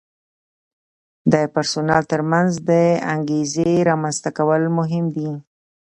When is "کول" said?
4.37-4.63